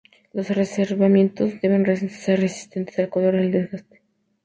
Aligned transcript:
Los 0.33 0.47
revestimientos 0.49 1.61
deben 1.61 1.85
ser 2.09 2.39
resistentes 2.39 2.97
al 2.97 3.11
calor 3.11 3.35
y 3.35 3.41
al 3.41 3.51
desgaste. 3.51 4.01